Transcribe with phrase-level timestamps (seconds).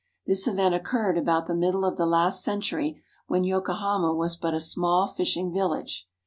[0.25, 4.59] This event occurred about the middle of the last century, when Yokohama was but a
[4.59, 6.07] small fishing village.